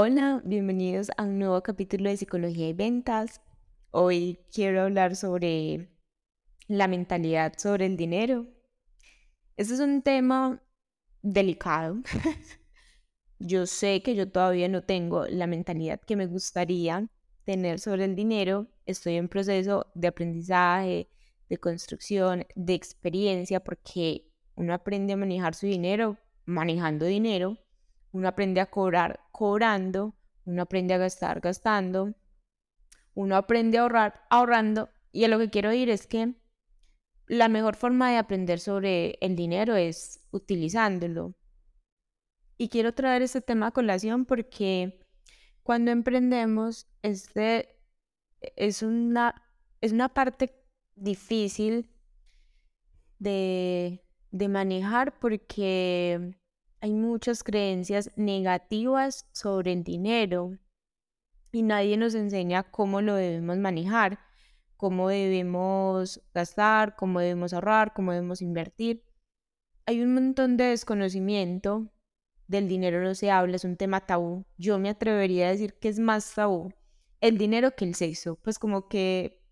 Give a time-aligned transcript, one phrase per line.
[0.00, 3.40] Hola, bienvenidos a un nuevo capítulo de Psicología y Ventas.
[3.90, 5.88] Hoy quiero hablar sobre
[6.68, 8.46] la mentalidad sobre el dinero.
[9.56, 10.62] Este es un tema
[11.22, 11.96] delicado.
[13.40, 17.08] yo sé que yo todavía no tengo la mentalidad que me gustaría
[17.42, 18.68] tener sobre el dinero.
[18.86, 21.10] Estoy en proceso de aprendizaje,
[21.48, 27.58] de construcción, de experiencia, porque uno aprende a manejar su dinero manejando dinero
[28.18, 32.14] uno aprende a cobrar cobrando, uno aprende a gastar gastando,
[33.14, 34.90] uno aprende a ahorrar ahorrando.
[35.12, 36.34] Y a lo que quiero ir es que
[37.28, 41.36] la mejor forma de aprender sobre el dinero es utilizándolo.
[42.56, 45.06] Y quiero traer este tema a colación porque
[45.62, 47.78] cuando emprendemos, este
[48.56, 49.48] es una,
[49.80, 50.60] es una parte
[50.96, 51.88] difícil
[53.20, 56.34] de, de manejar porque
[56.80, 60.56] hay muchas creencias negativas sobre el dinero
[61.50, 64.18] y nadie nos enseña cómo lo debemos manejar,
[64.76, 69.04] cómo debemos gastar, cómo debemos ahorrar, cómo debemos invertir.
[69.86, 71.90] Hay un montón de desconocimiento
[72.46, 74.44] del dinero no se habla, es un tema tabú.
[74.56, 76.72] Yo me atrevería a decir que es más tabú
[77.20, 79.42] el dinero que el sexo, pues como que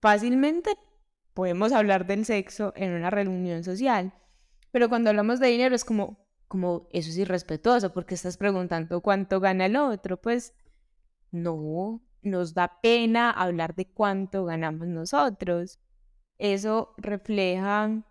[0.00, 0.76] fácilmente
[1.34, 4.14] podemos hablar del sexo en una reunión social,
[4.70, 9.40] pero cuando hablamos de dinero es como, como eso es irrespetuoso porque estás preguntando cuánto
[9.40, 10.54] gana el otro, pues
[11.30, 15.80] no, nos da pena hablar de cuánto ganamos nosotros.
[16.38, 18.04] Eso refleja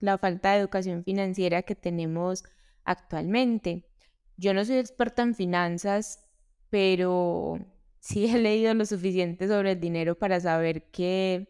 [0.00, 2.44] la falta de educación financiera que tenemos
[2.84, 3.88] actualmente.
[4.36, 6.28] Yo no soy experta en finanzas,
[6.70, 7.58] pero
[8.00, 11.48] sí he leído lo suficiente sobre el dinero para saber que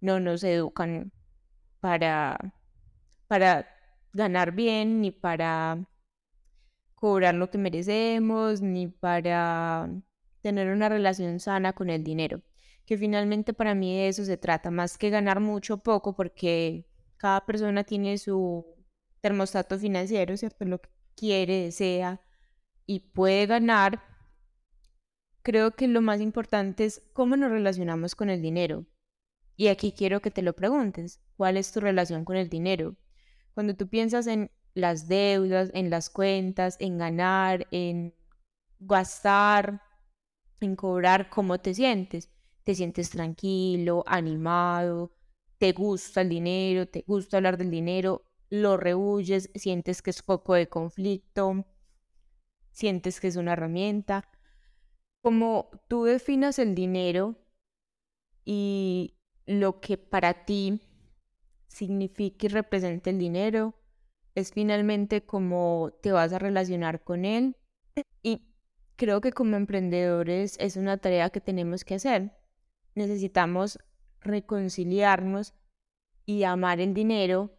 [0.00, 1.12] no nos educan
[1.80, 2.54] para,
[3.28, 3.75] para
[4.16, 5.86] ganar bien, ni para
[6.94, 9.88] cobrar lo que merecemos, ni para
[10.40, 12.42] tener una relación sana con el dinero.
[12.86, 16.86] Que finalmente para mí de eso se trata, más que ganar mucho o poco, porque
[17.16, 18.64] cada persona tiene su
[19.20, 20.64] termostato financiero, ¿cierto?
[20.64, 22.20] Lo que quiere, desea
[22.86, 24.02] y puede ganar.
[25.42, 28.86] Creo que lo más importante es cómo nos relacionamos con el dinero.
[29.56, 32.96] Y aquí quiero que te lo preguntes, ¿cuál es tu relación con el dinero?
[33.56, 38.14] Cuando tú piensas en las deudas, en las cuentas, en ganar, en
[38.78, 39.80] gastar,
[40.60, 42.30] en cobrar, ¿cómo te sientes?
[42.64, 45.10] ¿Te sientes tranquilo, animado?
[45.56, 46.86] ¿Te gusta el dinero?
[46.86, 48.26] ¿Te gusta hablar del dinero?
[48.50, 49.48] ¿Lo rehuyes?
[49.54, 51.64] ¿Sientes que es poco de conflicto?
[52.72, 54.28] ¿Sientes que es una herramienta?
[55.22, 57.36] Como tú definas el dinero
[58.44, 60.82] y lo que para ti
[61.76, 63.74] significa y representa el dinero,
[64.34, 67.56] es finalmente cómo te vas a relacionar con él.
[68.22, 68.48] Y
[68.96, 72.32] creo que como emprendedores es una tarea que tenemos que hacer.
[72.94, 73.78] Necesitamos
[74.20, 75.54] reconciliarnos
[76.24, 77.54] y amar el dinero.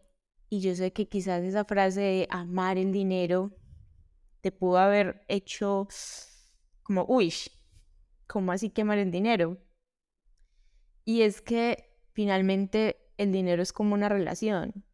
[0.50, 3.52] Y yo sé que quizás esa frase de amar el dinero
[4.40, 5.86] te pudo haber hecho
[6.82, 7.32] como, uy,
[8.26, 9.58] ¿cómo así que amar el dinero?
[11.04, 14.84] Y es que finalmente el dinero es como una relación.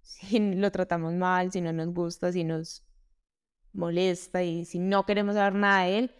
[0.00, 2.84] Si lo tratamos mal, si no nos gusta, si nos
[3.72, 6.14] molesta y si no queremos saber nada de él,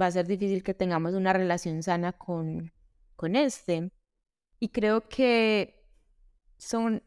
[0.00, 2.72] va a ser difícil que tengamos una relación sana con,
[3.16, 3.90] con este.
[4.60, 5.82] Y creo que
[6.58, 7.02] son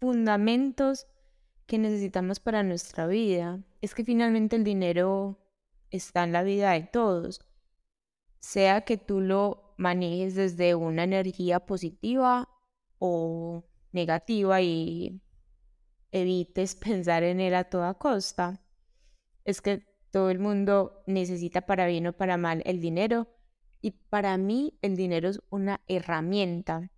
[0.00, 1.06] fundamentos
[1.66, 3.62] que necesitamos para nuestra vida.
[3.80, 5.38] Es que finalmente el dinero
[5.90, 7.40] está en la vida de todos.
[8.40, 12.48] Sea que tú lo manejes desde una energía positiva
[12.98, 15.20] o negativa y
[16.12, 18.60] evites pensar en él a toda costa.
[19.44, 23.28] Es que todo el mundo necesita para bien o para mal el dinero
[23.80, 26.90] y para mí el dinero es una herramienta.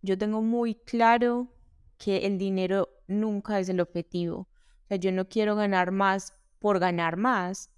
[0.00, 1.54] Yo tengo muy claro
[1.96, 4.48] que el dinero nunca es el objetivo.
[4.84, 7.70] O sea, yo no quiero ganar más por ganar más.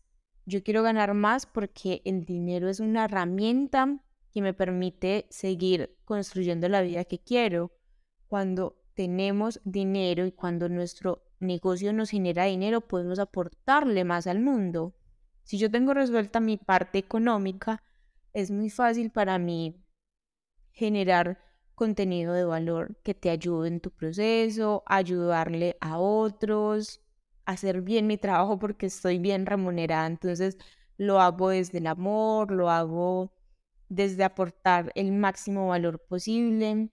[0.46, 4.00] Yo quiero ganar más porque el dinero es una herramienta
[4.30, 7.72] que me permite seguir construyendo la vida que quiero.
[8.26, 14.94] Cuando tenemos dinero y cuando nuestro negocio nos genera dinero, podemos aportarle más al mundo.
[15.44, 17.82] Si yo tengo resuelta mi parte económica,
[18.32, 19.84] es muy fácil para mí
[20.72, 21.38] generar
[21.74, 27.03] contenido de valor que te ayude en tu proceso, ayudarle a otros,
[27.46, 30.06] hacer bien mi trabajo porque estoy bien remunerada.
[30.06, 30.58] Entonces
[30.96, 33.32] lo hago desde el amor, lo hago
[33.88, 36.90] desde aportar el máximo valor posible.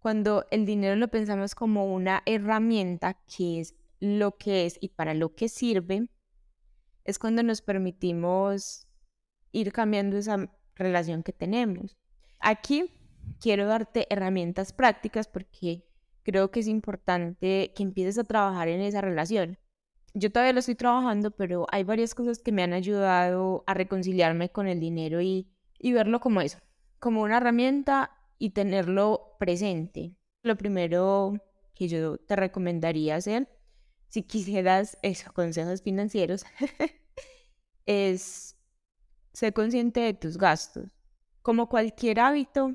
[0.00, 5.14] Cuando el dinero lo pensamos como una herramienta que es lo que es y para
[5.14, 6.08] lo que sirve,
[7.04, 8.86] es cuando nos permitimos
[9.52, 11.96] ir cambiando esa relación que tenemos.
[12.40, 12.92] Aquí
[13.40, 15.84] quiero darte herramientas prácticas porque
[16.22, 19.58] creo que es importante que empieces a trabajar en esa relación.
[20.18, 24.48] Yo todavía lo estoy trabajando, pero hay varias cosas que me han ayudado a reconciliarme
[24.48, 25.46] con el dinero y,
[25.82, 26.56] verlo como eso,
[26.98, 30.16] como una herramienta y tenerlo presente.
[30.42, 31.34] Lo primero
[31.74, 33.46] que yo te recomendaría hacer,
[34.08, 36.46] si quisieras esos consejos financieros,
[37.84, 38.56] es
[39.34, 40.86] ser consciente de tus gastos.
[41.42, 42.72] Como cualquier hábito,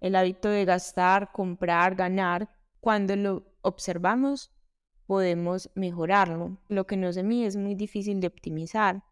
[0.00, 2.48] el hábito de gastar, comprar, ganar,
[2.80, 4.57] cuando lo observamos,
[5.08, 6.58] podemos mejorarlo.
[6.68, 9.02] Lo que no se mide es muy difícil de optimizar.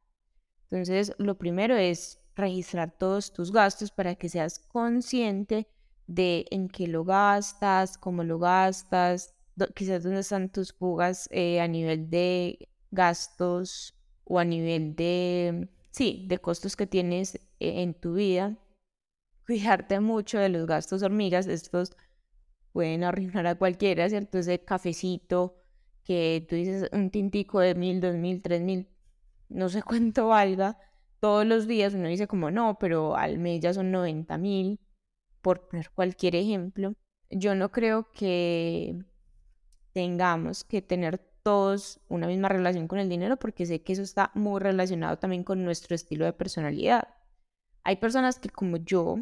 [0.71, 5.67] Entonces, lo primero es registrar todos tus gastos para que seas consciente
[6.07, 9.35] de en qué lo gastas, cómo lo gastas,
[9.75, 13.95] quizás dónde están tus fugas eh, a nivel de gastos
[14.25, 18.59] o a nivel de, sí, de costos que tienes eh, en tu vida.
[19.47, 21.97] Cuidarte mucho de los gastos hormigas, estos
[22.73, 24.37] pueden arruinar a cualquiera, ¿cierto?
[24.37, 25.63] Ese cafecito
[26.07, 28.89] que tú dices un tintico de mil, dos mil, tres mil,
[29.49, 30.79] no sé cuánto valga,
[31.21, 34.81] todos los días uno dice como no, pero al mes ya son 90 mil,
[35.43, 36.95] por poner cualquier ejemplo.
[37.31, 38.99] Yo no creo que
[39.93, 44.31] tengamos que tener todos una misma relación con el dinero porque sé que eso está
[44.35, 47.09] muy relacionado también con nuestro estilo de personalidad.
[47.83, 49.19] Hay personas que como yo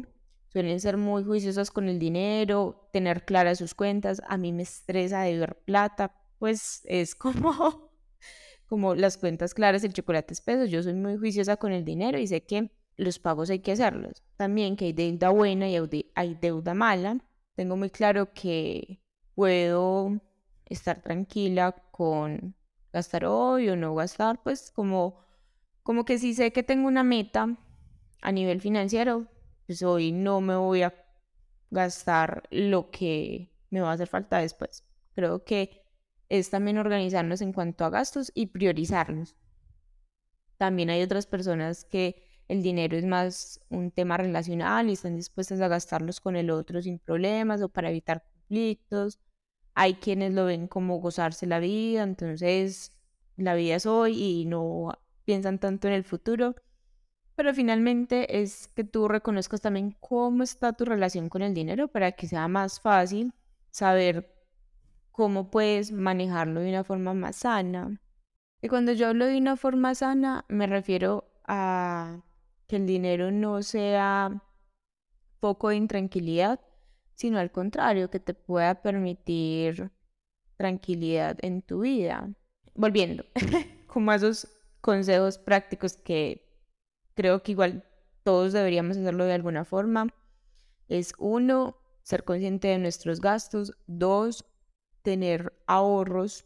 [0.49, 5.21] suelen ser muy juiciosas con el dinero, tener claras sus cuentas, a mí me estresa
[5.21, 6.15] de ver plata,
[6.45, 7.89] pues es como
[8.67, 12.27] como las cuentas claras, el chocolate espeso, yo soy muy juiciosa con el dinero y
[12.27, 14.21] sé que los pagos hay que hacerlos.
[14.37, 15.75] También que hay deuda buena y
[16.13, 17.17] hay deuda mala.
[17.55, 19.01] Tengo muy claro que
[19.33, 20.21] puedo
[20.67, 22.53] estar tranquila con
[22.93, 25.17] gastar hoy o no gastar, pues como,
[25.81, 27.57] como que si sé que tengo una meta
[28.21, 29.25] a nivel financiero,
[29.65, 30.93] pues hoy no me voy a
[31.71, 34.83] gastar lo que me va a hacer falta después.
[35.15, 35.84] Creo que
[36.29, 39.35] es también organizarnos en cuanto a gastos y priorizarnos.
[40.57, 45.61] También hay otras personas que el dinero es más un tema relacional y están dispuestas
[45.61, 49.19] a gastarlos con el otro sin problemas o para evitar conflictos.
[49.73, 52.91] Hay quienes lo ven como gozarse la vida, entonces
[53.35, 54.93] la vida es hoy y no
[55.25, 56.55] piensan tanto en el futuro.
[57.35, 62.13] Pero finalmente es que tú reconozcas también cómo está tu relación con el dinero para
[62.13, 63.33] que sea más fácil
[63.71, 64.34] saber
[65.15, 68.01] cómo puedes manejarlo de una forma más sana.
[68.61, 72.19] Y cuando yo hablo de una forma sana, me refiero a
[72.67, 74.43] que el dinero no sea
[75.39, 76.59] poco de intranquilidad,
[77.13, 79.89] sino al contrario, que te pueda permitir
[80.57, 82.29] tranquilidad en tu vida.
[82.73, 83.23] Volviendo,
[83.87, 84.49] como a esos
[84.81, 86.45] consejos prácticos que
[87.13, 87.85] creo que igual
[88.23, 90.13] todos deberíamos hacerlo de alguna forma,
[90.89, 94.43] es uno, ser consciente de nuestros gastos, dos,
[95.05, 96.45] tener ahorros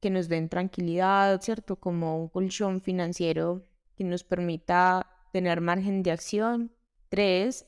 [0.00, 1.76] que nos den tranquilidad, ¿cierto?
[1.76, 3.64] Como un colchón financiero
[3.96, 6.70] que nos permita tener margen de acción.
[7.08, 7.66] Tres,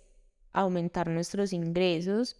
[0.52, 2.36] aumentar nuestros ingresos.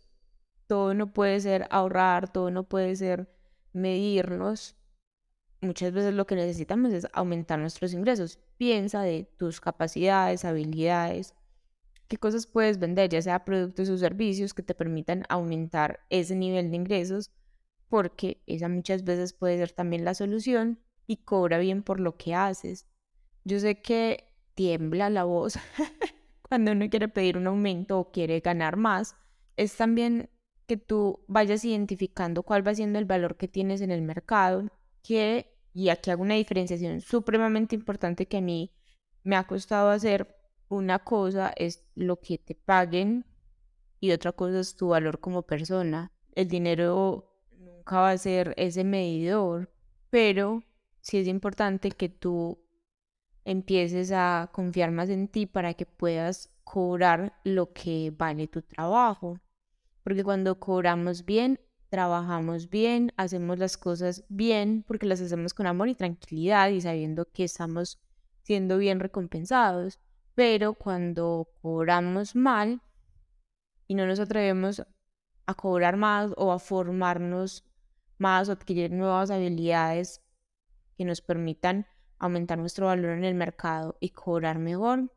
[0.66, 3.28] Todo no puede ser ahorrar, todo no puede ser
[3.72, 4.76] medirnos.
[5.62, 8.38] Muchas veces lo que necesitamos es aumentar nuestros ingresos.
[8.58, 11.34] Piensa de tus capacidades, habilidades,
[12.08, 16.70] qué cosas puedes vender, ya sea productos o servicios que te permitan aumentar ese nivel
[16.70, 17.30] de ingresos
[17.88, 22.34] porque esa muchas veces puede ser también la solución y cobra bien por lo que
[22.34, 22.86] haces.
[23.44, 25.58] Yo sé que tiembla la voz
[26.48, 29.16] cuando uno quiere pedir un aumento o quiere ganar más.
[29.56, 30.30] Es también
[30.66, 34.70] que tú vayas identificando cuál va siendo el valor que tienes en el mercado,
[35.02, 38.72] que, y aquí hago una diferenciación supremamente importante que a mí
[39.22, 40.36] me ha costado hacer.
[40.68, 43.26] Una cosa es lo que te paguen
[44.00, 46.10] y otra cosa es tu valor como persona.
[46.34, 47.33] El dinero
[47.86, 49.70] va a ser ese medidor,
[50.10, 50.62] pero
[51.00, 52.58] sí es importante que tú
[53.44, 59.38] empieces a confiar más en ti para que puedas cobrar lo que vale tu trabajo.
[60.02, 65.88] Porque cuando cobramos bien, trabajamos bien, hacemos las cosas bien, porque las hacemos con amor
[65.88, 68.00] y tranquilidad y sabiendo que estamos
[68.42, 70.00] siendo bien recompensados.
[70.34, 72.80] Pero cuando cobramos mal
[73.86, 74.82] y no nos atrevemos
[75.46, 77.64] a cobrar más o a formarnos
[78.18, 80.22] más adquirir nuevas habilidades
[80.96, 81.86] que nos permitan
[82.18, 85.12] aumentar nuestro valor en el mercado y cobrar mejor,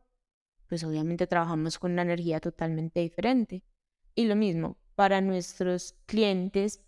[0.67, 3.63] pues obviamente trabajamos con una energía totalmente diferente.
[4.15, 6.83] Y lo mismo para nuestros clientes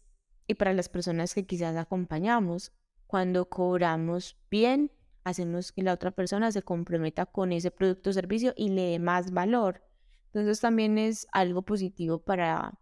[0.47, 2.73] y para las personas que quizás acompañamos.
[3.05, 4.91] Cuando cobramos bien,
[5.23, 8.99] hacemos que la otra persona se comprometa con ese producto o servicio y le dé
[8.99, 9.83] más valor.
[10.25, 12.79] Entonces también es algo positivo para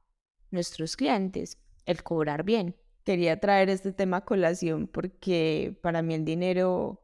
[0.50, 2.76] nuestros clientes el cobrar bien.
[3.08, 7.02] Quería traer este tema a colación porque para mí el dinero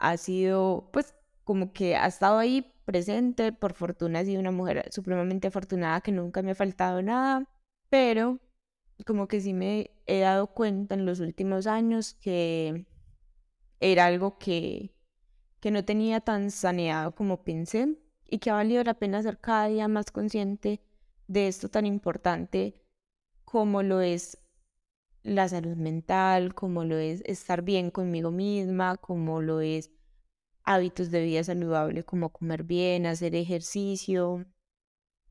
[0.00, 1.14] ha sido, pues,
[1.44, 3.52] como que ha estado ahí presente.
[3.52, 7.48] Por fortuna he sido una mujer supremamente afortunada que nunca me ha faltado nada,
[7.88, 8.40] pero
[9.06, 12.86] como que sí me he dado cuenta en los últimos años que
[13.78, 14.92] era algo que,
[15.60, 17.96] que no tenía tan saneado como pensé
[18.28, 20.80] y que ha valido la pena ser cada día más consciente
[21.28, 22.82] de esto tan importante
[23.44, 24.41] como lo es
[25.22, 29.90] la salud mental, como lo es estar bien conmigo misma, como lo es
[30.64, 34.46] hábitos de vida saludable como comer bien, hacer ejercicio,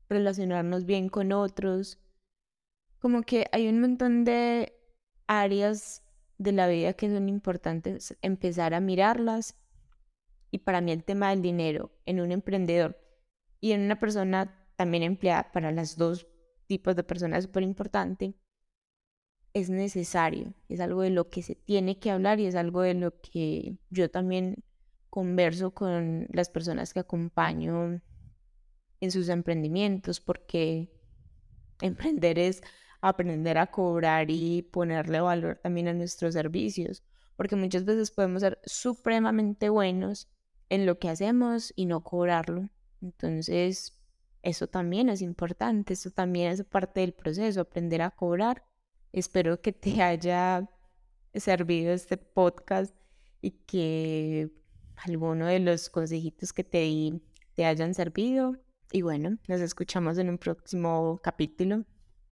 [0.08, 1.98] relacionarnos bien con otros.
[2.98, 4.78] Como que hay un montón de
[5.26, 6.02] áreas
[6.38, 9.56] de la vida que son importantes empezar a mirarlas.
[10.50, 12.98] Y para mí el tema del dinero en un emprendedor
[13.60, 16.26] y en una persona también empleada, para las dos
[16.66, 18.34] tipos de personas es súper importante,
[19.54, 22.94] es necesario, es algo de lo que se tiene que hablar y es algo de
[22.94, 24.64] lo que yo también
[25.10, 28.00] converso con las personas que acompaño
[29.00, 30.90] en sus emprendimientos, porque
[31.82, 32.62] emprender es
[33.02, 37.02] aprender a cobrar y ponerle valor también a nuestros servicios,
[37.36, 40.28] porque muchas veces podemos ser supremamente buenos
[40.68, 42.70] en lo que hacemos y no cobrarlo.
[43.02, 44.00] Entonces,
[44.42, 48.64] eso también es importante, eso también es parte del proceso, aprender a cobrar.
[49.12, 50.68] Espero que te haya
[51.34, 52.94] servido este podcast
[53.40, 54.50] y que
[54.96, 57.22] alguno de los consejitos que te di
[57.54, 58.56] te hayan servido.
[58.90, 61.84] Y bueno, nos escuchamos en un próximo capítulo.